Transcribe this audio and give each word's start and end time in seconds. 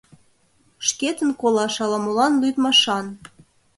Шкетын 0.87 1.31
колаш 1.41 1.75
ала-молан 1.83 2.33
лӱдмашан. 2.41 3.05